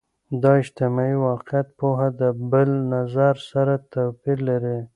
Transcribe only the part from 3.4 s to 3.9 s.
سره څه